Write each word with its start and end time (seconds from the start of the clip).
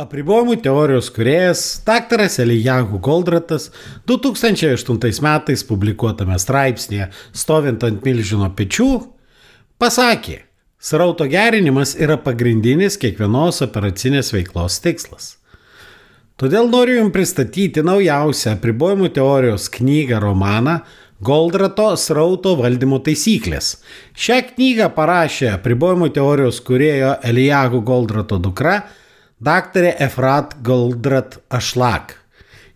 Apribojimų 0.00 0.54
teorijos 0.64 1.10
kuriejas 1.12 1.62
dr. 1.84 2.22
Elijahu 2.40 2.96
Goldratas 3.04 3.66
2008 4.08 5.18
metais 5.20 5.64
publikuotame 5.68 6.38
straipsnėje 6.40 7.10
Stovint 7.36 7.84
ant 7.84 8.06
milžino 8.06 8.48
pečių 8.56 8.86
pasakė, 9.82 10.38
srauto 10.80 11.26
gerinimas 11.28 11.92
yra 12.00 12.16
pagrindinis 12.16 12.96
kiekvienos 13.02 13.60
operacinės 13.66 14.32
veiklos 14.32 14.78
tikslas. 14.80 15.34
Todėl 16.40 16.70
noriu 16.72 16.96
Jums 17.02 17.12
pristatyti 17.12 17.84
naujausią 17.84 18.54
apribojimų 18.56 19.10
teorijos 19.18 19.68
knygą 19.74 20.22
romaną 20.24 20.78
Goldrato 21.20 21.90
srauto 22.00 22.54
valdymo 22.56 23.02
taisyklės. 23.04 23.74
Šią 24.16 24.40
knygą 24.54 24.88
parašė 24.96 25.52
apribojimų 25.58 26.08
teorijos 26.16 26.62
kuriejo 26.64 27.18
Elijahu 27.20 27.82
Goldrato 27.84 28.40
dukra 28.40 28.78
daktarė 29.40 29.94
Efrat 30.04 30.56
Goldrat 30.62 31.40
Ašlak. 31.50 32.16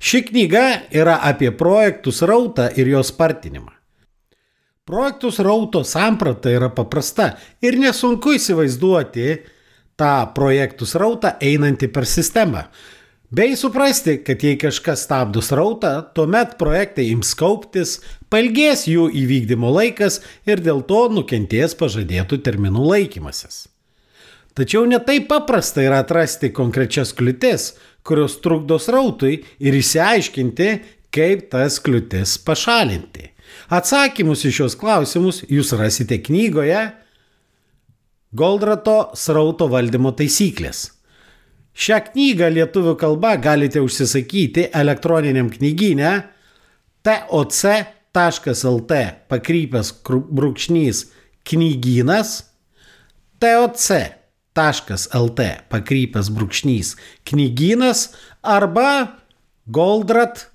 Ši 0.05 0.25
knyga 0.29 0.65
yra 0.93 1.21
apie 1.25 1.53
projektų 1.55 2.13
srautą 2.13 2.69
ir 2.77 2.91
jos 2.91 3.13
spartinimą. 3.13 3.73
Projektų 4.85 5.31
srauto 5.33 5.81
samprata 5.89 6.51
yra 6.53 6.69
paprasta 6.69 7.31
ir 7.65 7.79
nesunku 7.81 8.35
įsivaizduoti 8.37 9.29
tą 9.97 10.13
projektų 10.37 10.89
srautą 10.89 11.39
einantį 11.41 11.89
per 11.95 12.05
sistemą. 12.05 12.67
Bei 13.35 13.57
suprasti, 13.57 14.19
kad 14.23 14.43
jei 14.45 14.59
kažkas 14.61 15.07
stabdo 15.09 15.41
srautą, 15.43 15.97
tuomet 16.15 16.59
projektai 16.61 17.09
ims 17.11 17.33
kauptis, 17.35 17.97
palgės 18.31 18.85
jų 18.87 19.09
įvykdymo 19.25 19.73
laikas 19.75 20.21
ir 20.47 20.61
dėl 20.63 20.85
to 20.87 21.07
nukentės 21.11 21.75
pažadėtų 21.81 22.45
terminų 22.45 22.85
laikymasis. 22.93 23.65
Tačiau 24.55 24.85
netai 24.87 25.19
paprasta 25.27 25.83
yra 25.83 25.99
atrasti 26.05 26.53
konkrečias 26.55 27.11
kliūtis, 27.19 27.73
kurios 28.07 28.37
trukdo 28.45 28.79
srautui 28.79 29.41
ir 29.59 29.75
įsiaiškinti, 29.75 30.69
kaip 31.15 31.49
tas 31.51 31.81
kliūtis 31.83 32.37
pašalinti. 32.47 33.33
Atsakymus 33.75 34.45
į 34.47 34.53
šios 34.55 34.77
klausimus 34.79 35.43
jūs 35.51 35.73
rasite 35.79 36.21
knygoje 36.23 36.85
Goldrato 38.35 39.13
srauto 39.15 39.69
valdymo 39.71 40.11
taisyklės. 40.19 40.89
Šią 41.75 42.01
knygą 42.13 42.49
lietuvių 42.55 42.95
kalba 42.99 43.35
galite 43.43 43.83
užsisakyti 43.83 44.69
elektroniniam 44.75 45.51
knyginė 45.51 46.11
toc.lt 47.07 48.99
pakrypęs 49.31 49.95
brūkšnys 50.07 51.07
knygynas 51.47 52.37
toc 53.43 53.89
lt 54.55 55.41
pakrypęs 55.67 56.29
brūkšnys 56.31 56.95
knygynas 57.27 58.15
arba 58.39 59.19
goldrat.lt. 59.67 60.47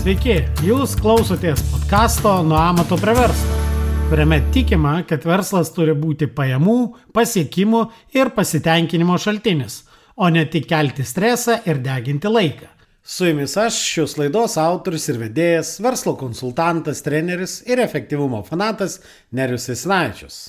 Sveiki, 0.00 0.36
jūs 0.64 0.96
klausotės 1.00 1.60
podkasto 1.72 2.42
Nuo 2.44 2.60
amato 2.60 2.96
prie 3.00 3.16
verslo 3.16 3.69
kuriame 4.10 4.42
tikima, 4.52 5.04
kad 5.06 5.22
verslas 5.22 5.68
turi 5.70 5.92
būti 5.94 6.26
pajamų, 6.34 6.76
pasiekimų 7.14 7.80
ir 8.18 8.32
pasitenkinimo 8.34 9.14
šaltinis, 9.22 9.84
o 10.18 10.26
ne 10.34 10.42
tik 10.50 10.64
kelti 10.72 11.04
stresą 11.06 11.60
ir 11.70 11.78
deginti 11.84 12.26
laiką. 12.26 12.66
Su 13.06 13.28
jumis 13.28 13.54
aš, 13.54 13.78
šios 13.92 14.16
laidos 14.18 14.56
autorius 14.58 15.06
ir 15.12 15.20
vedėjas, 15.20 15.70
verslo 15.84 16.16
konsultantas, 16.18 17.04
treneris 17.06 17.60
ir 17.70 17.78
efektyvumo 17.84 18.42
fanatas 18.48 18.98
Nerius 19.30 19.68
Esnaičius. 19.76 20.40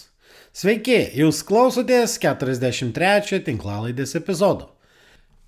Sveiki, 0.58 0.98
jūs 1.22 1.44
klausotės 1.46 2.18
43 2.24 3.44
tinklalaidės 3.46 4.18
epizodo. 4.18 4.72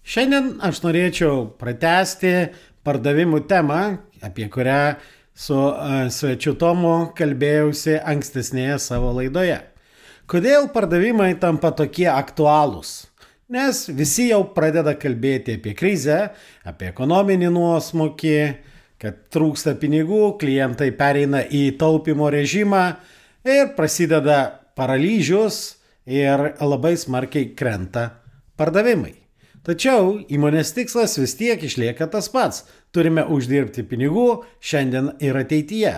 Šiandien 0.05 0.59
aš 0.61 0.83
norėčiau 0.85 1.47
pratesti 1.57 2.35
pardavimų 2.85 3.41
temą, 3.49 3.81
apie 4.21 4.51
kurią 4.53 4.83
su 5.33 5.57
svečiu 6.13 6.53
Tomu 6.59 7.13
kalbėjausi 7.17 7.97
ankstesnėje 7.99 8.77
savo 8.81 9.13
laidoje. 9.17 9.59
Kodėl 10.29 10.69
pardavimai 10.73 11.33
tampa 11.41 11.73
tokie 11.75 12.07
aktualūs? 12.11 13.09
Nes 13.53 13.83
visi 13.91 14.29
jau 14.29 14.43
pradeda 14.55 14.95
kalbėti 14.97 15.57
apie 15.59 15.73
krizę, 15.77 16.19
apie 16.65 16.87
ekonominį 16.93 17.51
nuosmokį, 17.53 18.37
kad 19.03 19.25
trūksta 19.35 19.75
pinigų, 19.81 20.37
klientai 20.39 20.93
pereina 20.95 21.43
į 21.43 21.73
taupimo 21.81 22.29
režimą 22.31 22.85
ir 23.43 23.73
prasideda 23.75 24.39
paralyžius 24.79 25.59
ir 26.07 26.53
labai 26.63 26.95
smarkiai 26.97 27.51
krenta 27.57 28.07
pardavimai. 28.57 29.22
Tačiau 29.63 30.17
įmonės 30.27 30.73
tikslas 30.75 31.15
vis 31.15 31.37
tiek 31.39 31.61
išlieka 31.63 32.09
tas 32.11 32.27
pats 32.31 32.65
turime 32.93 33.25
uždirbti 33.25 33.85
pinigų 33.87 34.43
šiandien 34.63 35.13
ir 35.23 35.39
ateityje. 35.39 35.93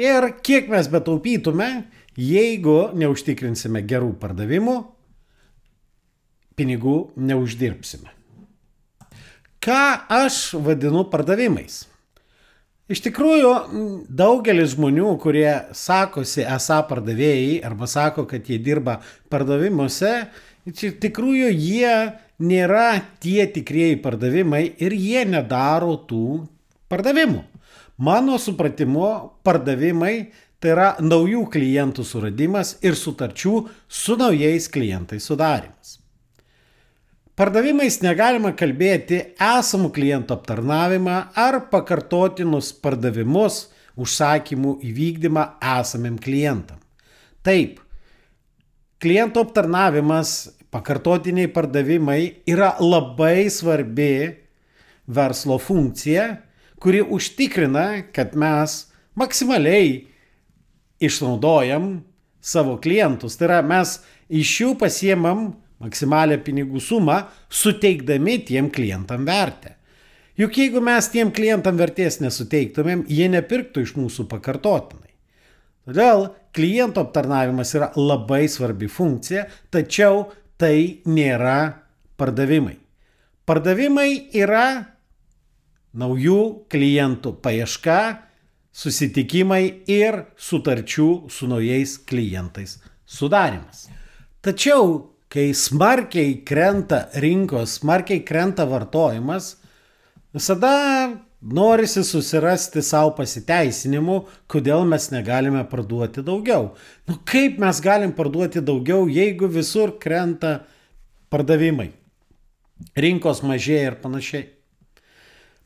Ir 0.00 0.28
kiek 0.46 0.70
mes 0.72 0.88
betaupytume, 0.88 1.68
jeigu 2.16 2.92
neužtikrinsime 2.96 3.82
gerų 3.84 4.14
pardavimų, 4.22 4.78
pinigų 6.56 6.96
neuždirbsime. 7.20 8.14
Ką 9.60 9.82
aš 10.08 10.54
vadinu 10.64 11.04
pardavimais? 11.12 11.82
Iš 12.90 13.04
tikrųjų, 13.04 13.50
daugelis 14.08 14.72
žmonių, 14.72 15.12
kurie 15.22 15.50
sakosi 15.76 16.42
esą 16.42 16.80
pardavėjai 16.88 17.60
arba 17.66 17.86
sako, 17.86 18.24
kad 18.30 18.48
jie 18.50 18.58
dirba 18.58 18.96
pardavimuose, 19.30 20.14
iš 20.66 20.96
tikrųjų 21.02 21.52
jie 21.52 21.92
nėra 22.40 23.00
tie 23.20 23.44
tikrieji 23.52 24.00
pardavimai 24.02 24.64
ir 24.80 24.96
jie 24.96 25.24
nedaro 25.28 25.94
tų 26.08 26.46
pardavimų. 26.90 27.44
Mano 28.00 28.38
supratimu, 28.40 29.08
pardavimai 29.44 30.14
tai 30.60 30.74
yra 30.74 30.90
naujų 31.00 31.46
klientų 31.52 32.04
suradimas 32.04 32.78
ir 32.84 32.96
sutarčių 32.96 33.54
su 33.88 34.16
naujais 34.20 34.68
klientais 34.72 35.26
sudarimas. 35.28 35.98
Pardavimais 37.40 38.02
negalima 38.04 38.50
kalbėti 38.52 39.20
esamų 39.40 39.88
klientų 39.96 40.34
aptarnavimą 40.36 41.18
ar 41.40 41.56
pakartotinus 41.72 42.72
pardavimus, 42.84 43.70
užsakymų 44.00 44.74
įvykdymą 44.90 45.46
esamim 45.78 46.18
klientam. 46.20 46.80
Taip, 47.44 47.80
klientų 49.00 49.46
aptarnavimas 49.46 50.34
pakartotiniai 50.70 51.50
pardavimai 51.52 52.42
yra 52.48 52.74
labai 52.80 53.50
svarbi 53.50 54.12
verslo 55.10 55.58
funkcija, 55.58 56.28
kuri 56.80 57.02
užtikrina, 57.02 58.12
kad 58.14 58.36
mes 58.38 58.86
maksimaliai 59.18 60.06
išnaudojam 61.00 62.04
savo 62.40 62.78
klientus. 62.80 63.36
Tai 63.36 63.48
yra, 63.50 63.60
mes 63.66 63.98
iš 64.30 64.54
jų 64.62 64.70
pasiemam 64.80 65.50
maksimalę 65.80 66.38
pinigų 66.44 66.80
sumą, 66.84 67.22
suteikdami 67.48 68.38
tiem 68.48 68.70
klientam 68.72 69.26
vertę. 69.28 69.76
Juk 70.40 70.56
jeigu 70.56 70.80
mes 70.84 71.08
tiem 71.12 71.32
klientam 71.36 71.76
vertės 71.76 72.20
nesuteiktumėm, 72.22 73.04
jie 73.08 73.26
nepirktų 73.28 73.84
iš 73.84 73.96
mūsų 73.98 74.24
pakartotinai. 74.30 75.10
Todėl 75.88 76.28
kliento 76.56 77.02
aptarnavimas 77.02 77.72
yra 77.76 77.90
labai 77.98 78.44
svarbi 78.48 78.88
funkcija, 78.88 79.46
tačiau 79.72 80.28
tai 80.60 81.00
nėra 81.08 81.58
pardavimai. 82.20 82.76
Pardavimai 83.48 84.10
yra 84.36 84.66
naujų 85.96 86.68
klientų 86.70 87.32
paieška, 87.42 88.00
susitikimai 88.70 89.62
ir 89.90 90.20
sutarčių 90.38 91.08
su 91.32 91.48
naujais 91.50 91.96
klientais 92.06 92.76
sudarimas. 93.08 93.88
Tačiau, 94.44 95.10
kai 95.30 95.50
smarkiai 95.56 96.40
krenta 96.46 97.08
rinkos, 97.22 97.80
smarkiai 97.80 98.22
krenta 98.26 98.66
vartojimas, 98.70 99.56
visada 100.34 100.76
norisi 101.40 102.02
susirasti 102.04 102.82
savo 102.84 103.14
pasiteisinimų, 103.16 104.18
kodėl 104.50 104.84
mes 104.88 105.08
negalime 105.12 105.62
parduoti 105.68 106.24
daugiau. 106.24 106.74
Nu 107.08 107.16
kaip 107.28 107.58
mes 107.62 107.80
galim 107.84 108.12
parduoti 108.16 108.62
daugiau, 108.64 109.08
jeigu 109.08 109.48
visur 109.48 109.96
krenta 110.02 110.60
pardavimai, 111.32 111.90
rinkos 112.96 113.42
mažėja 113.46 113.92
ir 113.92 113.98
panašiai. 114.02 114.46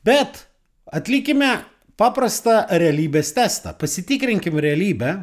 Bet 0.05 0.45
atlikime 0.93 1.65
paprastą 1.99 2.65
realybės 2.69 3.33
testą, 3.35 3.73
pasitikrinkim 3.79 4.59
realybę 4.61 5.15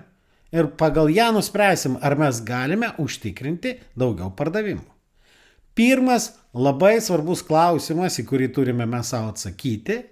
ir 0.53 0.69
pagal 0.77 1.09
ją 1.13 1.31
nuspręsim, 1.37 1.97
ar 2.03 2.17
mes 2.21 2.43
galime 2.45 2.93
užtikrinti 3.01 3.79
daugiau 3.97 4.33
pardavimų. 4.37 4.85
Pirmas 5.73 6.35
labai 6.53 6.99
svarbus 7.01 7.41
klausimas, 7.47 8.19
į 8.21 8.27
kurį 8.29 8.51
turime 8.53 8.85
mes 8.85 9.09
savo 9.15 9.31
atsakyti, 9.33 10.03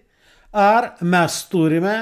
ar 0.52 0.94
mes 1.00 1.37
turime 1.50 1.97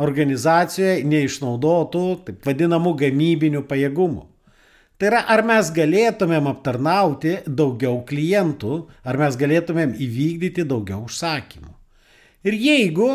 organizacijoje 0.00 1.02
neišnaudotų, 1.04 2.04
taip 2.26 2.46
vadinamų, 2.48 2.94
gamybinių 3.02 3.64
pajėgumų. 3.68 4.24
Tai 4.98 5.08
yra, 5.10 5.22
ar 5.34 5.42
mes 5.44 5.68
galėtumėm 5.74 6.46
aptarnauti 6.46 7.40
daugiau 7.46 8.00
klientų, 8.06 8.86
ar 9.04 9.18
mes 9.18 9.36
galėtumėm 9.36 9.96
įvykdyti 9.98 10.64
daugiau 10.68 11.02
užsakymų. 11.08 11.72
Ir 12.46 12.56
jeigu 12.58 13.10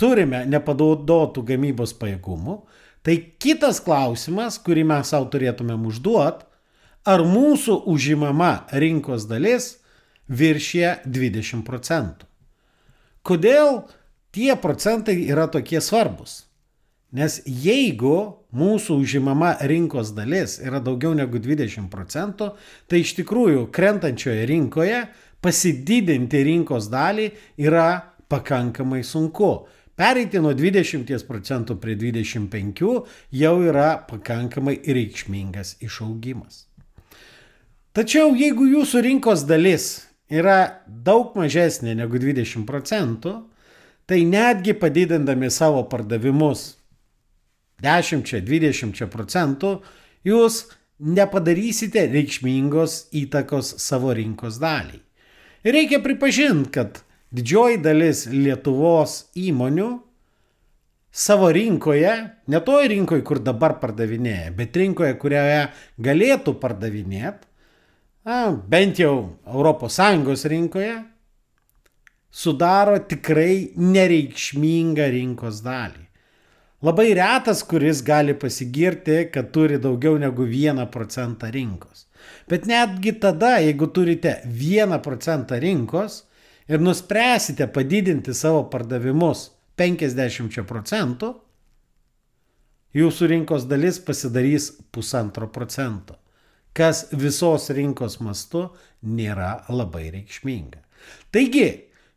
turime 0.00 0.42
nepadaudotų 0.48 1.44
gamybos 1.52 1.94
pajėgumų, 2.00 2.58
tai 3.04 3.18
kitas 3.38 3.80
klausimas, 3.84 4.58
kurį 4.58 4.86
mes 4.88 5.12
savo 5.12 5.28
turėtumėm 5.32 5.86
užduoti, 5.90 6.48
ar 7.04 7.20
mūsų 7.28 7.82
užimama 7.92 8.64
rinkos 8.72 9.28
dalis 9.28 9.74
viršė 10.28 11.04
20 11.04 11.66
procentų. 11.68 12.26
Kodėl 13.24 13.86
tie 14.36 14.52
procentai 14.60 15.16
yra 15.32 15.46
tokie 15.48 15.80
svarbus? 15.80 16.44
Nes 17.14 17.38
jeigu 17.46 18.42
mūsų 18.52 18.98
užimama 19.00 19.54
rinkos 19.70 20.10
dalis 20.16 20.58
yra 20.60 20.80
daugiau 20.82 21.14
negu 21.16 21.38
20 21.40 21.86
procentų, 21.92 22.50
tai 22.90 23.00
iš 23.00 23.14
tikrųjų 23.20 23.68
krentančioje 23.72 24.44
rinkoje 24.50 25.04
pasididinti 25.44 26.42
rinkos 26.44 26.90
dalį 26.92 27.30
yra 27.64 28.02
pakankamai 28.28 29.00
sunku. 29.06 29.68
Pereiti 29.94 30.42
nuo 30.42 30.52
20 30.58 31.24
procentų 31.28 31.78
prie 31.80 31.94
25 31.94 32.88
jau 33.30 33.54
yra 33.62 33.90
pakankamai 34.10 34.80
reikšmingas 34.82 35.76
išaugimas. 35.86 36.66
Tačiau 37.94 38.34
jeigu 38.34 38.66
jūsų 38.66 39.04
rinkos 39.06 39.46
dalis 39.46 39.92
yra 40.34 40.58
daug 40.86 41.34
mažesnė 41.38 41.94
negu 41.98 42.20
20 42.20 42.66
procentų, 42.68 43.34
tai 44.06 44.24
netgi 44.28 44.74
padidindami 44.76 45.50
savo 45.52 45.84
pardavimus 45.88 46.74
10-20 47.84 49.08
procentų, 49.12 49.78
jūs 50.24 50.64
nepadarysite 51.04 52.06
reikšmingos 52.12 53.08
įtakos 53.16 53.74
savo 53.82 54.14
rinkos 54.14 54.60
daliai. 54.62 55.00
Ir 55.64 55.74
reikia 55.74 56.00
pripažinti, 56.04 56.70
kad 56.70 57.00
didžioji 57.34 57.80
dalis 57.82 58.26
Lietuvos 58.30 59.24
įmonių 59.34 59.88
savo 61.14 61.48
rinkoje, 61.54 62.12
ne 62.50 62.60
toje 62.66 62.90
rinkoje, 62.92 63.24
kur 63.26 63.40
dabar 63.42 63.78
pardavinėja, 63.80 64.52
bet 64.58 64.76
rinkoje, 64.76 65.14
kurioje 65.22 65.66
galėtų 66.02 66.56
pardavinėti, 66.62 67.48
bent 68.24 68.98
jau 68.98 69.36
ES 69.44 70.44
rinkoje, 70.48 70.94
sudaro 72.30 72.96
tikrai 72.98 73.74
nereikšmingą 73.76 75.10
rinkos 75.12 75.60
dalį. 75.64 76.00
Labai 76.84 77.14
retas, 77.16 77.62
kuris 77.64 78.02
gali 78.04 78.34
pasigirti, 78.34 79.30
kad 79.32 79.52
turi 79.52 79.78
daugiau 79.78 80.18
negu 80.18 80.44
1 80.44 80.86
procentą 80.92 81.50
rinkos. 81.50 82.06
Bet 82.48 82.66
netgi 82.66 83.12
tada, 83.20 83.58
jeigu 83.60 83.88
turite 83.92 84.40
1 84.44 84.98
procentą 85.04 85.60
rinkos 85.60 86.24
ir 86.68 86.80
nuspręsite 86.80 87.68
padidinti 87.72 88.34
savo 88.34 88.64
pardavimus 88.72 89.50
50 89.76 90.64
procentų, 90.64 91.34
jūsų 92.94 93.32
rinkos 93.32 93.64
dalis 93.68 93.98
pasidarys 94.00 94.70
pusantro 94.92 95.48
procento, 95.48 96.16
kas 96.74 97.06
visos 97.12 97.70
rinkos 97.74 98.18
mastu 98.20 98.68
nėra 99.02 99.64
labai 99.70 100.08
reikšminga. 100.14 100.80
Taigi, 101.34 101.68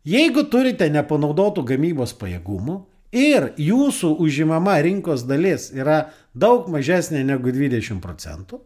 jeigu 0.08 0.46
turite 0.52 0.90
nepanaudotų 0.92 1.66
gamybos 1.74 2.16
pajėgumų, 2.18 2.78
ir 3.16 3.52
jūsų 3.58 4.16
užimama 4.24 4.78
rinkos 4.84 5.26
dalis 5.28 5.72
yra 5.76 6.10
daug 6.36 6.68
mažesnė 6.72 7.24
negu 7.26 7.52
20 7.54 8.02
procentų, 8.04 8.62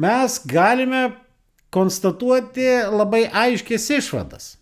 mes 0.00 0.40
galime 0.46 1.10
konstatuoti 1.70 2.66
labai 2.90 3.26
aiškės 3.28 3.90
išvadas. 4.00 4.56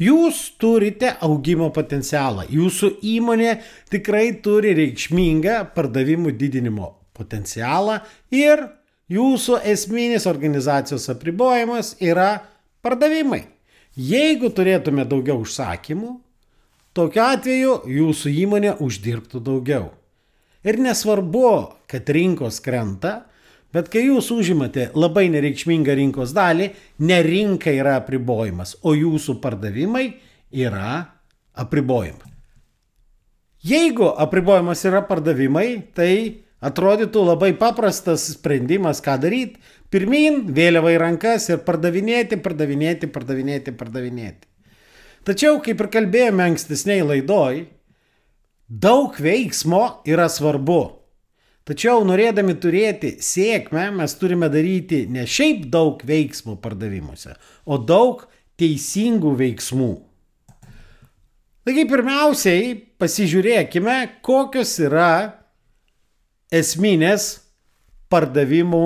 Jūs 0.00 0.56
turite 0.56 1.10
augimo 1.20 1.68
potencialą. 1.76 2.46
Jūsų 2.48 2.94
įmonė 3.04 3.58
tikrai 3.92 4.30
turi 4.40 4.72
reikšmingą 4.78 5.58
pardavimų 5.74 6.32
didinimo 6.40 6.94
potencialą 7.12 7.98
ir 8.32 8.64
jūsų 9.10 9.60
esminis 9.68 10.26
organizacijos 10.30 11.08
apribojimas 11.12 11.96
yra 12.00 12.32
pardavimai. 12.84 13.44
Jeigu 13.98 14.52
turėtume 14.54 15.04
daugiau 15.08 15.42
užsakymų, 15.42 16.14
Tokiu 16.90 17.22
atveju 17.22 17.74
jūsų 17.86 18.32
įmonė 18.42 18.72
uždirbtų 18.82 19.40
daugiau. 19.46 19.92
Ir 20.66 20.80
nesvarbu, 20.82 21.50
kad 21.86 22.08
rinkos 22.10 22.58
krenta, 22.64 23.28
bet 23.70 23.86
kai 23.92 24.02
jūs 24.08 24.32
užimate 24.34 24.88
labai 24.98 25.28
nereikšmingą 25.30 25.94
rinkos 26.00 26.34
dalį, 26.34 26.66
ne 27.06 27.20
rinka 27.22 27.70
yra 27.70 27.94
apribojimas, 28.00 28.74
o 28.82 28.96
jūsų 28.98 29.38
pardavimai 29.44 30.08
yra 30.50 30.96
apribojimai. 31.54 32.34
Jeigu 33.62 34.10
apribojimas 34.10 34.82
yra 34.90 35.04
pardavimai, 35.06 35.68
tai 35.94 36.42
atrodytų 36.64 37.24
labai 37.24 37.50
paprastas 37.58 38.28
sprendimas, 38.34 39.00
ką 39.04 39.16
daryti. 39.22 39.60
Pirmin, 39.90 40.44
vėliavą 40.54 40.92
į 40.94 41.00
rankas 41.02 41.48
ir 41.50 41.64
pardavinėti, 41.66 42.38
pardavinėti, 42.44 43.10
pardavinėti, 43.10 43.74
pardavinėti. 43.74 44.46
Tačiau, 45.26 45.58
kaip 45.64 45.82
ir 45.82 45.90
kalbėjome 45.92 46.46
ankstesniai 46.46 47.02
laidoj, 47.04 47.64
daug 48.70 49.18
veiksmo 49.18 50.00
yra 50.08 50.28
svarbu. 50.30 51.00
Tačiau 51.66 52.04
norėdami 52.06 52.54
turėti 52.58 53.16
sėkmę, 53.22 53.90
mes 53.98 54.14
turime 54.18 54.48
daryti 54.50 55.04
ne 55.10 55.26
šiaip 55.28 55.66
daug 55.70 56.00
veiksmų 56.06 56.56
pardavimuose, 56.62 57.34
o 57.66 57.76
daug 57.78 58.24
teisingų 58.58 59.34
veiksmų. 59.38 59.90
Taigi 61.66 61.84
pirmiausiai 61.90 62.72
pasižiūrėkime, 62.98 63.98
kokios 64.24 64.72
yra 64.80 65.39
esminės 66.50 67.30
pardavimų, 68.10 68.84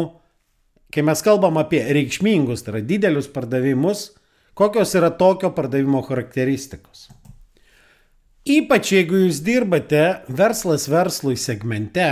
kai 0.92 1.02
mes 1.06 1.24
kalbam 1.24 1.56
apie 1.58 1.80
reikšmingus, 1.96 2.62
tai 2.62 2.76
yra 2.76 2.84
didelius 2.86 3.30
pardavimus, 3.32 4.10
Kokios 4.54 4.94
yra 4.94 5.10
tokio 5.10 5.50
pardavimo 5.50 5.98
charakteristikos? 6.06 7.08
Ypač 8.46 8.92
jeigu 8.92 9.24
jūs 9.24 9.40
dirbate 9.42 10.02
verslas 10.30 10.84
verslui 10.86 11.34
segmente 11.40 12.04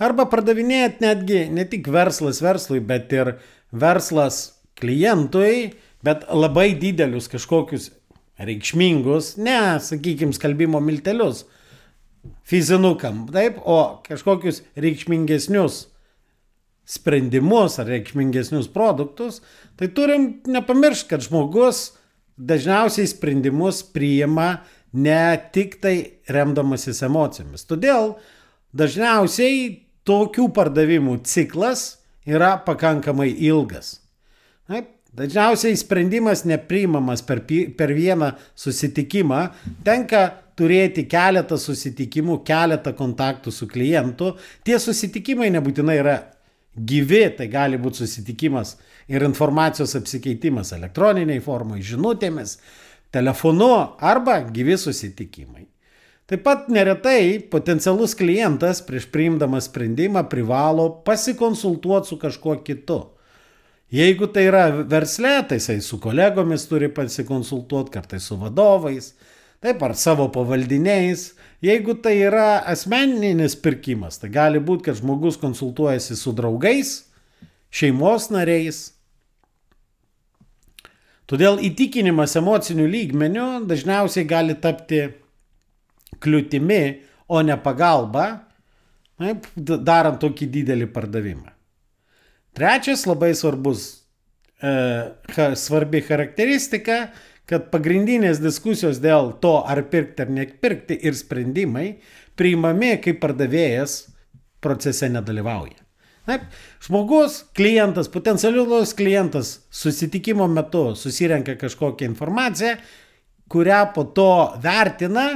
arba 0.00 0.24
pardavinėjat 0.32 1.02
netgi 1.04 1.42
ne 1.52 1.66
tik 1.68 1.90
verslas 1.92 2.40
verslui, 2.40 2.80
bet 2.80 3.12
ir 3.12 3.34
verslas 3.76 4.38
klientui, 4.80 5.74
bet 6.00 6.24
labai 6.32 6.70
didelius 6.80 7.28
kažkokius 7.28 7.90
reikšmingus, 8.40 9.34
ne, 9.36 9.76
sakykime, 9.84 10.32
skalbimo 10.32 10.80
miltelius 10.80 11.44
fizinukam, 12.46 13.24
taip, 13.32 13.58
o 13.64 14.02
kažkokius 14.06 14.62
reikšmingesnius 14.78 15.86
sprendimus 16.88 17.78
ar 17.78 17.88
reikšmingesnius 17.90 18.68
produktus, 18.72 19.40
tai 19.78 19.88
turim 19.94 20.42
nepamiršti, 20.46 21.08
kad 21.10 21.24
žmogus 21.24 21.92
dažniausiai 22.36 23.06
sprendimus 23.10 23.82
priima 23.94 24.62
ne 24.92 25.38
tik 25.54 25.78
tai 25.82 25.96
remdamasis 26.28 27.02
emocijomis. 27.06 27.64
Todėl 27.68 28.16
dažniausiai 28.76 29.82
tokių 30.08 30.48
pardavimų 30.54 31.20
ciklas 31.28 32.02
yra 32.28 32.56
pakankamai 32.66 33.30
ilgas. 33.46 33.96
Taip, 34.70 34.90
dažniausiai 35.16 35.76
sprendimas 35.76 36.44
nepriimamas 36.48 37.22
per, 37.26 37.42
per 37.76 37.92
vieną 37.96 38.32
susitikimą, 38.58 39.42
tenka 39.84 40.24
turėti 40.58 41.06
keletą 41.08 41.58
susitikimų, 41.60 42.40
keletą 42.46 42.92
kontaktų 42.96 43.52
su 43.52 43.68
klientu. 43.70 44.34
Tie 44.64 44.78
susitikimai 44.80 45.50
nebūtinai 45.54 45.98
yra 46.00 46.16
gyvi, 46.76 47.24
tai 47.36 47.48
gali 47.52 47.80
būti 47.80 48.04
susitikimas 48.04 48.76
ir 49.12 49.24
informacijos 49.26 49.96
apsikeitimas 49.98 50.72
elektroniniai 50.76 51.42
formai, 51.44 51.82
žinutėmis, 51.84 52.58
telefonu 53.12 53.72
arba 54.00 54.40
gyvi 54.48 54.78
susitikimai. 54.80 55.66
Taip 56.32 56.44
pat 56.46 56.68
neretai 56.72 57.42
potencialus 57.52 58.14
klientas 58.16 58.80
prieš 58.86 59.08
priimdamas 59.12 59.66
sprendimą 59.68 60.22
privalo 60.32 60.88
pasikonsultuoti 61.04 62.08
su 62.08 62.16
kažkuo 62.22 62.54
kitu. 62.64 63.02
Jeigu 63.92 64.30
tai 64.32 64.46
yra 64.48 64.64
versle, 64.88 65.34
tai 65.48 65.58
jisai 65.60 65.82
su 65.84 65.98
kolegomis 66.00 66.64
turi 66.70 66.88
pasikonsultuoti, 66.88 67.92
kartais 67.92 68.24
su 68.24 68.38
vadovais, 68.40 69.12
taip 69.60 69.82
ar 69.84 69.96
savo 69.98 70.30
pavaldiniais, 70.32 71.32
Jeigu 71.62 71.94
tai 72.02 72.16
yra 72.26 72.56
asmeninis 72.66 73.54
pirkimas, 73.54 74.16
tai 74.18 74.32
gali 74.34 74.58
būti, 74.58 74.88
kad 74.88 74.96
žmogus 74.98 75.36
konsultuojasi 75.38 76.16
su 76.18 76.32
draugais, 76.34 76.96
šeimos 77.70 78.32
nariais, 78.34 78.88
Todėl 81.32 81.62
įtikinimas 81.64 82.34
emocinių 82.36 82.84
lygmenių 82.92 83.44
dažniausiai 83.64 84.26
gali 84.28 84.52
tapti 84.60 84.98
kliūtimi, 86.20 86.82
o 87.32 87.40
ne 87.40 87.56
pagalba, 87.56 88.26
taip, 89.16 89.46
darant 89.56 90.20
tokį 90.20 90.50
didelį 90.58 90.90
pardavimą. 90.92 91.51
Trečias 92.52 93.06
labai 93.08 93.32
svarbus, 93.34 94.04
e, 94.60 94.72
svarbi 95.56 96.02
charakteristika, 96.04 97.06
kad 97.48 97.70
pagrindinės 97.72 98.40
diskusijos 98.42 99.00
dėl 99.02 99.32
to, 99.42 99.58
ar 99.66 99.82
pirkti 99.92 100.24
ar 100.24 100.32
nepirkti 100.32 100.98
ir 101.02 101.16
sprendimai 101.18 101.86
priimami, 102.38 102.96
kai 103.02 103.16
pardavėjas 103.18 103.96
procese 104.62 105.08
nedalyvauja. 105.12 105.80
Taip, 106.22 106.44
žmogus, 106.84 107.40
klientas, 107.56 108.06
potencialus 108.12 108.92
klientas 108.94 109.56
susitikimo 109.74 110.46
metu 110.46 110.92
susirenka 110.94 111.56
kažkokią 111.58 112.06
informaciją, 112.12 112.76
kurią 113.50 113.80
po 113.96 114.04
to 114.14 114.30
vertina 114.62 115.26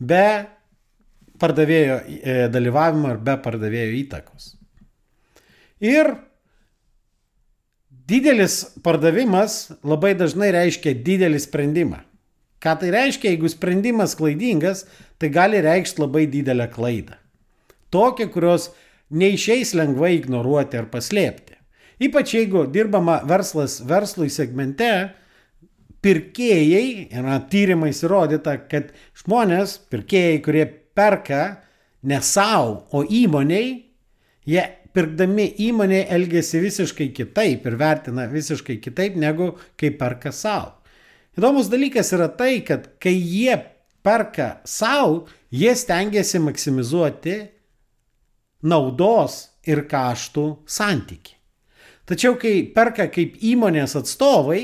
be 0.00 0.24
pardavėjo 1.40 2.00
e, 2.00 2.38
dalyvavimo 2.52 3.12
ir 3.12 3.20
be 3.24 3.36
pardavėjo 3.44 3.92
įtakos. 4.00 4.48
Ir 5.84 6.14
didelis 8.10 8.64
pardavimas 8.84 9.70
labai 9.86 10.16
dažnai 10.18 10.50
reiškia 10.56 10.96
didelį 11.06 11.40
sprendimą. 11.42 12.00
Ką 12.60 12.74
tai 12.82 12.90
reiškia, 12.92 13.30
jeigu 13.32 13.48
sprendimas 13.48 14.16
klaidingas, 14.18 14.84
tai 15.16 15.30
gali 15.32 15.62
reikšti 15.64 16.02
labai 16.02 16.26
didelę 16.28 16.66
klaidą. 16.72 17.16
Tokią, 17.90 18.26
kurios 18.34 18.68
neišeis 19.10 19.72
lengvai 19.78 20.18
ignoruoti 20.18 20.78
ar 20.78 20.90
paslėpti. 20.92 21.56
Ypač 22.00 22.34
jeigu 22.36 22.66
dirbama 22.72 23.18
verslas 23.28 23.78
verslui 23.84 24.30
segmente, 24.32 24.90
pirkėjai, 26.04 27.08
yra 27.12 27.38
tyrimais 27.52 28.00
įrodyta, 28.04 28.56
kad 28.70 28.92
žmonės, 29.20 29.78
pirkėjai, 29.92 30.38
kurie 30.44 30.66
perka 30.96 31.42
ne 32.02 32.20
savo, 32.24 32.86
o 32.96 33.04
įmoniai, 33.04 33.74
jie 34.48 34.64
pirkdami 34.94 35.46
įmonėje 35.68 36.06
elgesi 36.16 36.60
visiškai 36.62 37.10
kitaip 37.16 37.66
ir 37.66 37.76
vertina 37.80 38.26
visiškai 38.30 38.78
kitaip 38.82 39.16
negu 39.20 39.52
kai 39.80 39.92
perka 39.96 40.32
savo. 40.34 40.76
Įdomus 41.38 41.70
dalykas 41.70 42.10
yra 42.16 42.26
tai, 42.28 42.60
kad 42.66 42.88
kai 43.00 43.14
jie 43.14 43.54
perka 44.02 44.58
savo, 44.66 45.26
jie 45.50 45.72
stengiasi 45.78 46.40
maksimizuoti 46.42 47.36
naudos 48.66 49.44
ir 49.68 49.84
kaštų 49.88 50.46
santyki. 50.68 51.36
Tačiau 52.10 52.34
kai 52.40 52.64
perka 52.74 53.06
kaip 53.12 53.38
įmonės 53.46 53.94
atstovai, 54.00 54.60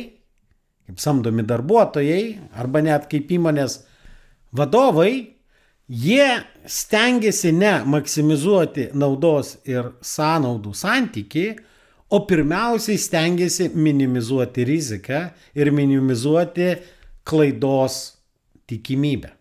kaip 0.89 0.99
samdomi 1.03 1.45
darbuotojai 1.47 2.23
arba 2.59 2.83
net 2.83 3.07
kaip 3.11 3.31
įmonės 3.31 3.85
vadovai, 4.57 5.36
jie 5.89 6.43
stengiasi 6.67 7.53
ne 7.53 7.85
maksimizuoti 7.87 8.91
naudos 8.95 9.57
ir 9.69 9.93
sąnaudų 10.03 10.75
santyki, 10.75 11.47
o 12.11 12.21
pirmiausiai 12.27 12.99
stengiasi 12.99 13.71
minimizuoti 13.75 14.65
riziką 14.65 15.23
ir 15.59 15.73
minimizuoti 15.75 16.69
klaidos 17.27 17.97
tikimybę. 18.67 19.33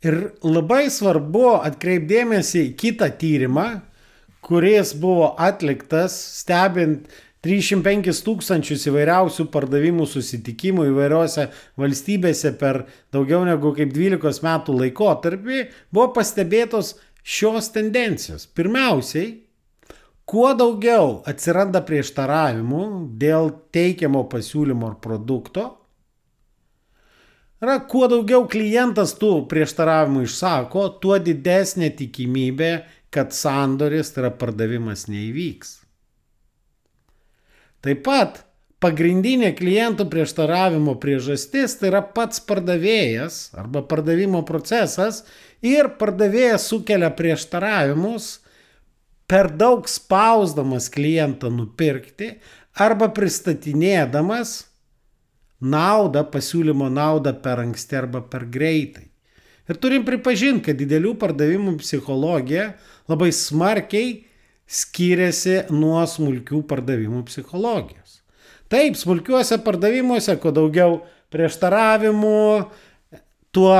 Ir 0.00 0.16
labai 0.42 0.86
svarbu 0.88 1.58
atkreipdėmėsi 1.60 2.62
į 2.70 2.76
kitą 2.80 3.10
tyrimą, 3.20 3.66
kuris 4.40 4.94
buvo 4.96 5.34
atliktas 5.36 6.14
stebint 6.40 7.10
305 7.46 8.20
tūkstančius 8.26 8.82
įvairiausių 8.90 9.46
pardavimų 9.52 10.04
susitikimų 10.08 10.90
įvairiose 10.90 11.46
valstybėse 11.80 12.52
per 12.60 12.82
daugiau 13.14 13.46
negu 13.48 13.72
kaip 13.76 13.94
12 13.96 14.44
metų 14.44 14.76
laikotarpį, 14.82 15.62
buvo 15.88 16.10
pastebėtos 16.18 16.98
šios 17.24 17.70
tendencijos. 17.72 18.44
Pirmiausiai, 18.44 19.38
kuo 20.28 20.52
daugiau 20.52 21.20
atsiranda 21.28 21.80
prieštaravimų 21.88 22.86
dėl 23.20 23.54
teikiamo 23.72 24.26
pasiūlymo 24.28 24.92
ar 24.92 24.98
produkto, 25.00 25.70
Yra, 27.60 27.74
kuo 27.84 28.06
daugiau 28.08 28.46
klientas 28.48 29.10
tų 29.20 29.42
prieštaravimų 29.50 30.22
išsako, 30.24 30.86
tuo 31.02 31.18
didesnė 31.20 31.90
tikimybė, 31.98 32.70
kad 33.12 33.36
sandoris, 33.36 34.14
tai 34.14 34.22
yra 34.22 34.30
pardavimas, 34.32 35.04
neįvyks. 35.12 35.79
Taip 37.84 38.02
pat 38.04 38.42
pagrindinė 38.80 39.52
klientų 39.56 40.06
prieštaravimo 40.12 40.96
priežastis 41.00 41.76
tai 41.80 41.90
yra 41.92 42.02
pats 42.16 42.40
pardavėjas 42.44 43.50
arba 43.60 43.82
pardavimo 43.88 44.42
procesas 44.48 45.22
ir 45.64 45.92
pardavėjas 46.00 46.68
sukelia 46.72 47.12
prieštaravimus 47.16 48.30
per 49.30 49.50
daug 49.52 49.88
spausdamas 49.88 50.88
klientą 50.92 51.52
nupirkti 51.54 52.34
arba 52.80 53.10
pristatinėdamas 53.14 54.56
naudą, 55.60 56.24
pasiūlymo 56.32 56.88
naudą 56.92 57.34
per 57.44 57.60
anksti 57.60 57.98
arba 58.00 58.22
per 58.24 58.46
greitai. 58.48 59.06
Ir 59.70 59.78
turim 59.78 60.06
pripažinti, 60.08 60.70
kad 60.70 60.80
didelių 60.80 61.14
pardavimų 61.20 61.76
psichologija 61.78 62.72
labai 63.10 63.28
smarkiai 63.36 64.29
skiriasi 64.70 65.64
nuo 65.74 66.02
smulkių 66.06 66.62
pardavimų 66.70 67.24
psichologijos. 67.26 68.20
Taip, 68.70 68.94
smulkiuose 68.94 69.58
pardavimuose, 69.64 70.36
kuo 70.38 70.52
daugiau 70.54 71.00
prieštaravimų, 71.34 72.42
tuo 73.50 73.74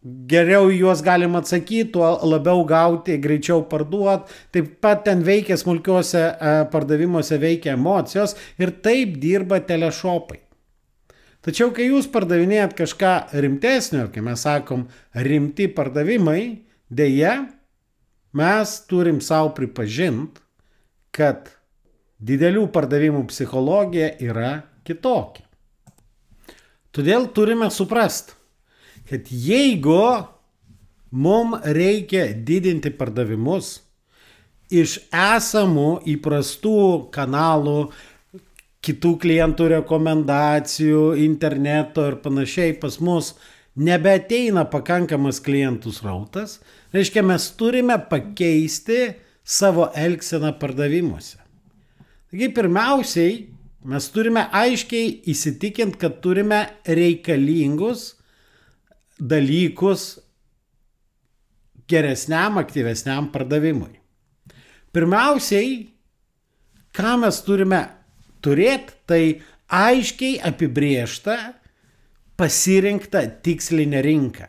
geriau 0.00 0.70
juos 0.72 1.02
galima 1.04 1.42
atsakyti, 1.42 1.90
tuo 1.92 2.08
labiau 2.24 2.64
gauti, 2.64 3.18
greičiau 3.20 3.66
parduoti. 3.68 4.32
Taip 4.54 4.70
pat 4.80 5.04
ten 5.04 5.24
veikia 5.26 5.58
smulkiuose 5.60 6.22
e, 6.24 6.54
pardavimuose 6.72 7.36
veikia 7.40 7.76
emocijos 7.76 8.32
ir 8.58 8.72
taip 8.80 9.18
dirba 9.20 9.60
telešopai. 9.60 10.40
Tačiau 11.44 11.70
kai 11.76 11.90
jūs 11.90 12.08
pardavinėjat 12.12 12.74
kažką 12.76 13.12
rimtesnio, 13.44 14.08
kai 14.12 14.24
mes 14.24 14.40
sakom 14.44 14.88
rimti 15.16 15.68
pardavimai, 15.72 16.42
dėja, 16.92 17.36
mes 18.36 18.74
turim 18.90 19.20
savo 19.24 19.52
pripažinti, 19.56 20.40
kad 21.10 21.50
didelių 22.20 22.66
pardavimų 22.72 23.24
psichologija 23.30 24.12
yra 24.22 24.52
kitokia. 24.86 25.46
Todėl 26.90 27.28
turime 27.34 27.70
suprasti, 27.70 28.34
kad 29.06 29.28
jeigu 29.30 30.26
mums 31.10 31.66
reikia 31.74 32.30
didinti 32.34 32.90
pardavimus 32.94 33.78
iš 34.70 34.98
esamų 35.10 36.00
įprastų 36.14 37.10
kanalų, 37.14 37.90
kitų 38.86 39.14
klientų 39.22 39.68
rekomendacijų, 39.74 41.04
interneto 41.26 42.06
ir 42.08 42.20
panašiai 42.22 42.76
pas 42.80 42.96
mus 43.02 43.34
nebeteina 43.76 44.64
pakankamas 44.70 45.40
klientų 45.44 45.92
srautas, 45.94 46.58
reiškia, 46.94 47.22
mes 47.26 47.50
turime 47.58 47.96
pakeisti 48.10 49.00
savo 49.44 49.90
elgseną 49.96 50.52
pardavimuose. 50.60 51.38
Taigi 52.30 52.48
pirmiausiai 52.54 53.34
mes 53.90 54.08
turime 54.14 54.44
aiškiai 54.54 55.20
įsitikinti, 55.32 55.98
kad 55.98 56.20
turime 56.22 56.60
reikalingus 56.86 58.12
dalykus 59.20 60.18
geresniam, 61.90 62.60
aktyvesniam 62.60 63.30
pardavimui. 63.32 63.96
Pirmiausiai, 64.94 65.72
ką 66.94 67.16
mes 67.24 67.40
turime 67.46 67.80
turėti 68.44 68.96
tai 69.10 69.22
aiškiai 69.70 70.38
apibriešta, 70.50 71.36
pasirinktą 72.40 73.26
tikslinę 73.44 74.00
rinką. 74.02 74.48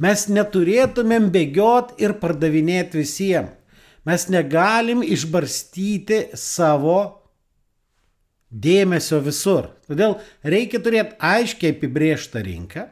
Mes 0.00 0.28
neturėtumėm 0.28 1.28
bėgiot 1.34 1.98
ir 2.00 2.16
pardavinėti 2.22 3.02
visiems. 3.02 3.58
Mes 4.02 4.24
negalim 4.32 5.02
išbarstyti 5.06 6.32
savo 6.34 7.22
dėmesio 8.50 9.20
visur. 9.22 9.68
Todėl 9.86 10.16
reikia 10.42 10.80
turėti 10.82 11.14
aiškiai 11.22 11.76
apibrieštą 11.76 12.42
rinką. 12.42 12.88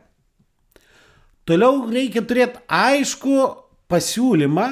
Toliau 1.49 1.89
reikia 1.91 2.23
turėti 2.23 2.63
aišku 2.71 3.35
pasiūlymą 3.91 4.69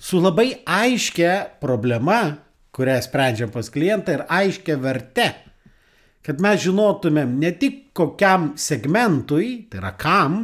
su 0.00 0.20
labai 0.22 0.62
aiškia 0.64 1.60
problema, 1.60 2.38
kurią 2.74 2.96
sprendžiam 3.04 3.52
pas 3.52 3.68
klientą 3.70 4.16
ir 4.16 4.24
aiškia 4.32 4.78
verte, 4.80 5.28
kad 6.24 6.40
mes 6.40 6.62
žinotumėm 6.64 7.36
ne 7.40 7.52
tik 7.52 7.92
kokiam 7.96 8.54
segmentui, 8.56 9.66
tai 9.68 9.82
yra 9.82 9.92
kam, 10.00 10.38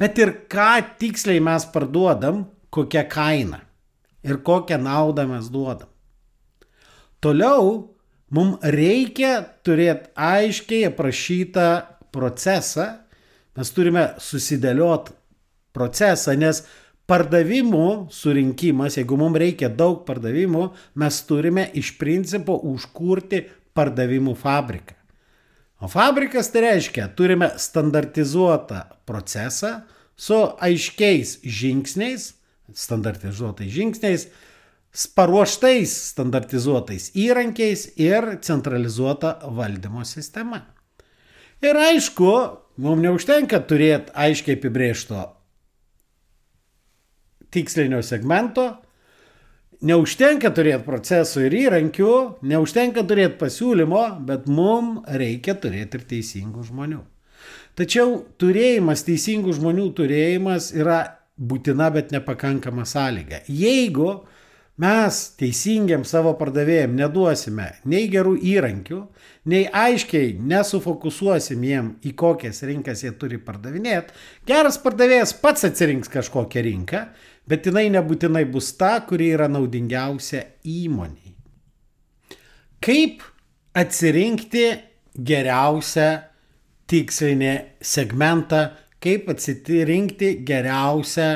bet 0.00 0.18
ir 0.18 0.34
ką 0.50 0.98
tiksliai 1.00 1.42
mes 1.44 1.66
parduodam, 1.72 2.44
kokią 2.74 3.04
kainą 3.10 3.60
ir 4.24 4.40
kokią 4.42 4.78
naudą 4.82 5.26
mes 5.30 5.50
duodam. 5.52 5.90
Toliau 7.20 7.94
Mums 8.34 8.64
reikia 8.66 9.44
turėti 9.62 10.10
aiškiai 10.16 10.88
aprašytą 10.88 11.66
procesą, 12.14 12.86
mes 13.54 13.70
turime 13.70 14.08
susidėlioti 14.18 15.14
procesą, 15.76 16.34
nes 16.38 16.64
pardavimų 17.10 18.08
surinkimas, 18.14 18.96
jeigu 18.98 19.18
mums 19.20 19.38
reikia 19.38 19.68
daug 19.70 20.02
pardavimų, 20.08 20.64
mes 20.98 21.20
turime 21.28 21.68
iš 21.78 21.92
principo 22.00 22.56
užkurti 22.72 23.44
pardavimų 23.76 24.34
fabriką. 24.40 24.96
O 25.84 25.88
fabrikas 25.88 26.48
tai 26.48 26.62
reiškia, 26.64 27.10
turime 27.12 27.50
standartizuotą 27.60 28.78
procesą 29.04 29.82
su 30.16 30.38
aiškiais 30.64 31.42
žingsniais, 31.44 32.30
standartizuotais 32.72 33.68
žingsniais, 33.74 34.24
paruoštais 35.18 35.92
standartizuotais 36.14 37.10
įrankiais 37.18 37.90
ir 38.00 38.38
centralizuota 38.46 39.34
valdymo 39.44 40.06
sistema. 40.08 40.62
Ir 41.60 41.76
aišku, 41.76 42.30
mums 42.80 43.04
neužtenka 43.04 43.60
turėti 43.68 44.14
aiškiai 44.16 44.56
apibrėžto 44.56 45.26
tikslinio 47.52 48.00
segmento, 48.00 48.70
neužtenka 49.84 50.50
turėti 50.54 50.84
procesų 50.86 51.46
ir 51.48 51.56
įrankių, 51.64 52.12
neužtenka 52.48 53.04
turėti 53.08 53.38
pasiūlymo, 53.40 54.04
bet 54.28 54.48
mums 54.48 55.04
reikia 55.20 55.56
turėti 55.60 56.00
ir 56.00 56.06
teisingų 56.14 56.64
žmonių. 56.70 57.02
Tačiau 57.74 58.20
turėjimas, 58.38 59.02
teisingų 59.06 59.56
žmonių 59.58 59.88
turėjimas 59.98 60.70
yra 60.76 61.00
būtina, 61.36 61.90
bet 61.90 62.14
nepakankama 62.14 62.86
sąlyga. 62.86 63.42
Jeigu 63.50 64.22
mes 64.80 65.18
teisingiam 65.38 66.04
savo 66.06 66.32
pardavėjim 66.38 66.94
neduosime 66.98 67.66
nei 67.90 68.08
gerų 68.10 68.36
įrankių, 68.54 69.00
nei 69.50 69.66
aiškiai 69.66 70.32
nesufokusuosim 70.38 71.66
jiem, 71.66 71.92
į 72.06 72.14
kokias 72.18 72.62
rinkas 72.66 73.04
jie 73.04 73.12
turi 73.18 73.38
pardavinėti, 73.42 74.14
geras 74.46 74.78
pardavėjas 74.82 75.34
pats 75.42 75.66
atsirinks 75.68 76.10
kažkokią 76.14 76.64
rinką, 76.66 77.04
bet 77.48 77.68
jinai 77.68 77.86
nebūtinai 77.94 78.44
bus 78.50 78.72
ta, 78.78 78.98
kuri 79.06 79.32
yra 79.36 79.48
naudingiausia 79.52 80.42
įmoniai. 80.64 81.34
Kaip 82.84 83.24
atsirinkti 83.76 84.66
geriausią 85.14 86.10
tikslinį 86.90 87.54
segmentą, 87.80 88.66
kaip 89.00 89.30
atsirinkti 89.32 90.36
geriausią 90.46 91.30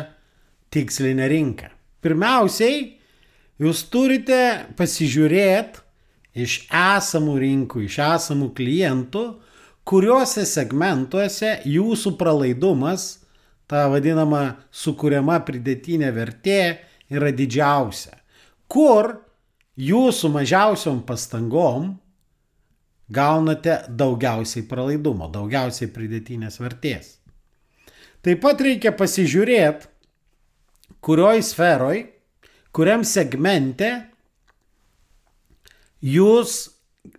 tikslinę 0.75 1.29
rinką. 1.33 1.73
Pirmiausiai, 2.05 2.99
Jūs 3.59 3.81
turite 3.91 4.69
pasižiūrėti 4.79 5.81
iš 6.39 6.61
esamų 6.71 7.33
rinkų, 7.43 7.81
iš 7.89 7.97
esamų 8.07 8.53
klientų, 8.55 9.23
kuriuose 9.89 10.45
segmentuose 10.47 11.57
jūsų 11.67 12.13
pralaidumas, 12.21 13.18
ta 13.69 13.87
vadinama 13.93 14.43
sukūriama 14.73 15.39
pridėtinė 15.47 16.11
vertė, 16.17 16.61
yra 17.13 17.31
didžiausia. 17.33 18.17
Kur 18.69 19.15
jūsų 19.81 20.33
mažiausiom 20.35 21.03
pastangom 21.09 21.95
gaunate 23.09 23.79
daugiausiai 23.89 24.67
pralaidumo, 24.69 25.31
daugiausiai 25.33 25.89
pridėtinės 25.93 26.61
vertės. 26.61 27.15
Taip 28.25 28.43
pat 28.43 28.61
reikia 28.61 28.93
pasižiūrėti, 28.97 29.89
kurioj 31.05 31.45
sferoj 31.47 32.03
kuriam 32.79 33.03
segmente 33.03 33.89
jūs 36.05 36.69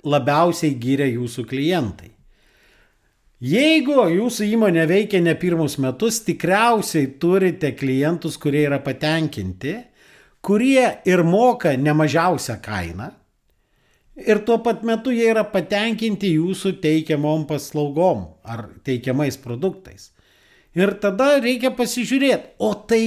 labiausiai 0.05 0.75
gyrė 0.79 1.09
jūsų 1.11 1.45
klientai. 1.49 2.13
Jeigu 3.39 4.01
jūsų 4.11 4.49
įmonė 4.55 4.83
veikia 4.89 5.21
ne 5.23 5.35
pirmus 5.39 5.77
metus, 5.79 6.19
tikriausiai 6.25 7.13
turite 7.21 7.71
klientus, 7.71 8.35
kurie 8.37 8.65
yra 8.67 8.81
patenkinti, 8.83 9.77
kurie 10.43 10.83
ir 11.07 11.23
moka 11.23 11.71
nemažiausią 11.79 12.57
kainą 12.63 13.13
ir 14.25 14.43
tuo 14.45 14.59
pat 14.63 14.83
metu 14.83 15.13
jie 15.15 15.29
yra 15.31 15.45
patenkinti 15.47 16.33
jūsų 16.35 16.75
teikiamom 16.83 17.45
paslaugom 17.49 18.25
ar 18.43 18.67
teikiamais 18.83 19.39
produktais. 19.41 20.11
Ir 20.77 20.93
tada 21.01 21.37
reikia 21.41 21.71
pasižiūrėti, 21.75 22.55
o 22.59 22.73
tai 22.87 23.03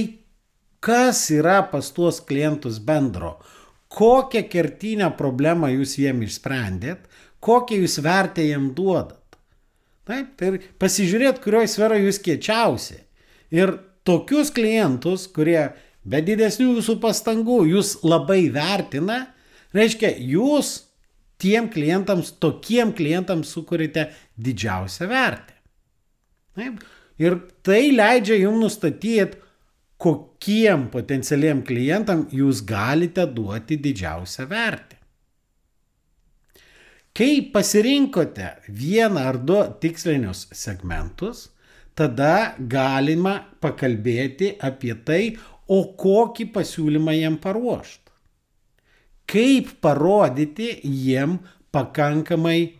kas 0.83 1.29
yra 1.31 1.61
pas 1.71 1.91
tuos 1.95 2.19
klientus 2.25 2.79
bendro, 2.83 3.37
kokią 3.93 4.43
kertinę 4.51 5.09
problemą 5.17 5.69
jūs 5.71 5.97
jiem 6.01 6.25
išsprendėt, 6.25 7.05
kokią 7.43 7.83
jūs 7.83 7.99
vertę 8.03 8.45
jiem 8.45 8.71
duodat. 8.75 9.22
Taip, 10.09 10.33
tai 10.39 10.57
pasižiūrėt, 10.81 11.39
kurioje 11.43 11.69
sferoje 11.71 12.07
jūs 12.07 12.19
kiečiausi. 12.23 12.97
Ir 13.55 13.77
tokius 14.07 14.51
klientus, 14.51 15.29
kurie 15.31 15.69
be 16.03 16.19
didesnių 16.25 16.73
jūsų 16.73 16.97
pastangų 17.03 17.61
jūs 17.71 17.95
labai 18.03 18.49
vertina, 18.51 19.21
reiškia, 19.75 20.11
jūs 20.19 20.73
tiem 21.39 21.69
klientams, 21.71 22.33
tokiem 22.43 22.91
klientams 22.95 23.53
sukūrite 23.55 24.09
didžiausią 24.35 25.07
vertę. 25.11 25.55
Taip? 26.57 26.83
Ir 27.21 27.37
tai 27.65 27.93
leidžia 27.93 28.41
jums 28.41 28.65
nustatyti, 28.65 29.39
kokiem 30.03 30.89
potencialiem 30.91 31.61
klientam 31.63 32.25
jūs 32.33 32.63
galite 32.67 33.23
duoti 33.29 33.77
didžiausią 33.79 34.49
vertę. 34.49 34.99
Kai 37.13 37.49
pasirinkote 37.53 38.47
vieną 38.73 39.21
ar 39.29 39.37
du 39.37 39.59
tikslinius 39.81 40.47
segmentus, 40.57 41.51
tada 41.93 42.55
galima 42.57 43.35
pakalbėti 43.61 44.55
apie 44.57 44.95
tai, 45.05 45.35
o 45.69 45.93
kokį 45.93 46.47
pasiūlymą 46.55 47.13
jiem 47.13 47.35
paruošti. 47.43 48.09
Kaip 49.29 49.75
parodyti 49.81 50.71
jiem 50.83 51.37
pakankamai 51.71 52.73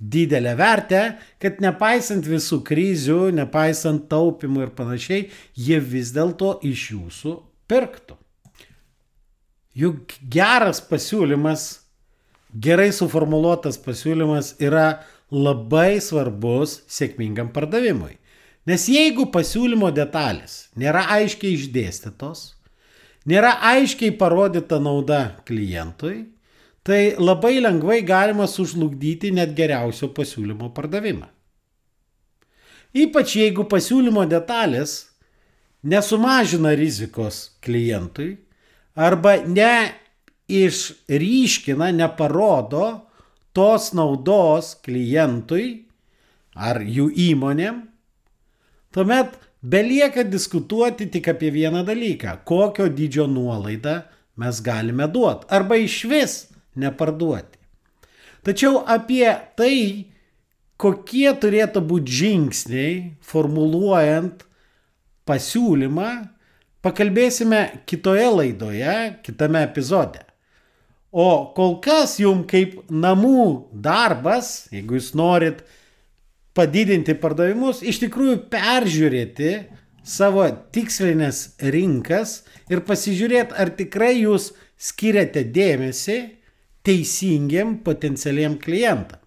didelę 0.00 0.54
vertę, 0.56 1.02
kad 1.42 1.60
nepaisant 1.60 2.24
visų 2.24 2.62
krizių, 2.64 3.18
nepaisant 3.36 4.06
taupimų 4.08 4.64
ir 4.68 4.72
panašiai, 4.78 5.26
jie 5.58 5.82
vis 5.82 6.14
dėlto 6.16 6.60
iš 6.64 6.86
jūsų 6.94 7.36
pirktų. 7.68 8.16
Juk 9.76 10.16
geras 10.32 10.80
pasiūlymas, 10.82 11.79
gerai 12.54 12.90
suformuoluotas 12.92 13.78
pasiūlymas 13.82 14.54
yra 14.62 15.02
labai 15.30 16.00
svarbus 16.02 16.80
sėkmingam 16.90 17.52
pardavimui. 17.54 18.16
Nes 18.66 18.86
jeigu 18.90 19.30
pasiūlymo 19.32 19.90
detalės 19.94 20.68
nėra 20.78 21.06
aiškiai 21.16 21.54
išdėstytos, 21.56 22.42
nėra 23.30 23.54
aiškiai 23.72 24.12
parodyta 24.18 24.80
nauda 24.82 25.40
klientui, 25.48 26.28
tai 26.82 27.14
labai 27.18 27.60
lengvai 27.60 28.00
galima 28.06 28.46
sužlugdyti 28.48 29.32
net 29.36 29.54
geriausio 29.56 30.10
pasiūlymo 30.16 30.72
pardavimą. 30.76 31.28
Ypač 32.90 33.36
jeigu 33.38 33.64
pasiūlymo 33.70 34.24
detalės 34.26 35.10
nesumažina 35.86 36.74
rizikos 36.76 37.52
klientui 37.62 38.34
arba 38.98 39.36
neišryškina, 40.50 41.90
neparodo 41.92 43.06
tos 43.52 43.92
naudos 43.94 44.76
klientui 44.84 45.86
ar 46.54 46.82
jų 46.82 47.10
įmonėm, 47.30 47.82
tuomet 48.94 49.36
belieka 49.62 50.24
diskutuoti 50.26 51.08
tik 51.10 51.28
apie 51.28 51.50
vieną 51.50 51.84
dalyką- 51.86 52.38
kokio 52.50 52.88
dydžio 52.88 53.26
nuolaidą 53.26 54.02
mes 54.36 54.60
galime 54.62 55.08
duoti. 55.08 55.46
Arba 55.48 55.76
iš 55.76 56.04
vis 56.04 56.46
neparduoti. 56.76 57.58
Tačiau 58.42 58.84
apie 58.86 59.36
tai, 59.56 60.06
kokie 60.76 61.28
turėtų 61.32 61.82
būti 61.84 62.08
žingsniai 62.08 63.16
formuluojant 63.20 64.44
pasiūlymą, 65.26 66.28
pakalbėsime 66.82 67.84
kitoje 67.86 68.30
laidoje, 68.32 69.20
kitame 69.22 69.62
epizode. 69.62 70.29
O 71.10 71.50
kol 71.56 71.80
kas 71.82 72.18
jums 72.22 72.46
kaip 72.50 72.76
namų 72.90 73.70
darbas, 73.74 74.68
jeigu 74.70 74.94
jūs 74.98 75.10
norit 75.18 75.64
padidinti 76.54 77.16
pardavimus, 77.18 77.82
iš 77.82 77.98
tikrųjų 78.04 78.36
peržiūrėti 78.52 79.54
savo 80.06 80.46
tikslinės 80.74 81.56
rinkas 81.74 82.40
ir 82.70 82.84
pasižiūrėti, 82.86 83.56
ar 83.58 83.74
tikrai 83.74 84.20
jūs 84.22 84.52
skiriate 84.80 85.44
dėmesį 85.50 86.18
teisingiam 86.86 87.76
potencialiem 87.84 88.56
klientam. 88.62 89.18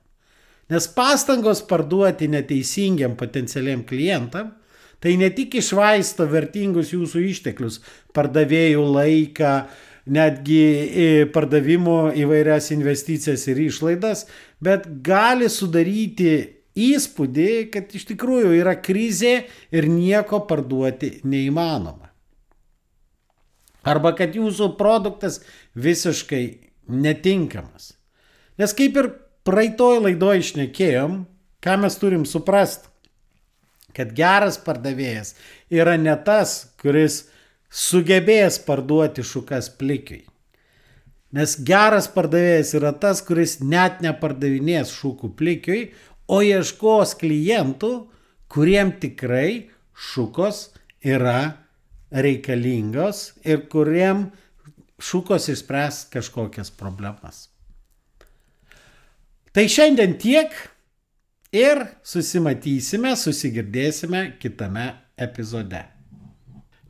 Nes 0.71 0.87
pastangos 0.87 1.61
parduoti 1.67 2.29
neteisingiam 2.31 3.17
potencialiem 3.19 3.83
klientam, 3.85 4.53
tai 5.03 5.17
ne 5.19 5.27
tik 5.35 5.59
išvaisto 5.59 6.25
vertingus 6.31 6.93
jūsų 6.95 7.25
išteklius, 7.27 7.81
pardavėjų 8.15 8.85
laiką, 8.95 9.51
netgi 10.05 11.29
pardavimo 11.33 12.11
įvairias 12.19 12.71
investicijas 12.75 13.45
ir 13.47 13.61
išlaidas, 13.67 14.25
bet 14.63 14.87
gali 15.05 15.49
sudaryti 15.51 16.33
įspūdį, 16.73 17.49
kad 17.73 17.91
iš 17.93 18.07
tikrųjų 18.11 18.55
yra 18.57 18.75
krizė 18.81 19.43
ir 19.71 19.87
nieko 19.89 20.41
parduoti 20.49 21.19
neįmanoma. 21.23 22.09
Arba 23.83 24.13
kad 24.15 24.35
jūsų 24.35 24.73
produktas 24.79 25.41
visiškai 25.75 26.43
netinkamas. 26.87 27.93
Nes 28.59 28.73
kaip 28.75 28.97
ir 28.99 29.11
praeitoj 29.47 29.99
laidoj 30.05 30.39
išnekėjom, 30.39 31.23
ką 31.63 31.75
mes 31.83 31.99
turim 31.99 32.23
suprasti, 32.27 32.89
kad 33.93 34.13
geras 34.17 34.57
pardavėjas 34.61 35.35
yra 35.71 35.97
ne 35.99 36.15
tas, 36.25 36.73
kuris 36.81 37.27
sugebės 37.73 38.59
parduoti 38.61 39.25
šukas 39.25 39.71
plikiui. 39.79 40.21
Nes 41.33 41.55
geras 41.65 42.05
pardavėjas 42.13 42.75
yra 42.77 42.91
tas, 42.93 43.23
kuris 43.25 43.57
net 43.65 44.03
nepardavinės 44.05 44.93
šūkų 44.93 45.31
plikiui, 45.39 45.87
o 46.29 46.43
ieškos 46.45 47.15
klientų, 47.17 47.91
kuriem 48.53 48.93
tikrai 49.01 49.71
šukos 49.97 50.67
yra 51.01 51.55
reikalingos 52.13 53.31
ir 53.41 53.65
kuriem 53.71 54.27
šukos 55.01 55.49
išspręs 55.49 56.03
kažkokias 56.13 56.69
problemas. 56.77 57.47
Tai 59.53 59.65
šiandien 59.69 60.13
tiek 60.21 60.53
ir 61.53 61.81
susimatysime, 62.05 63.15
susigirdėsime 63.17 64.23
kitame 64.41 64.87
epizode. 65.17 65.92